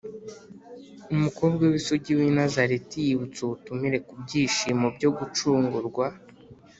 umukobwa 1.15 1.63
w’isugi 1.71 2.11
w’i 2.19 2.29
nazareti 2.37 2.97
yibutsa 3.05 3.39
ubutumire 3.43 3.97
kubyishimo 4.07 4.85
by’ugucungurwa: 4.95 6.05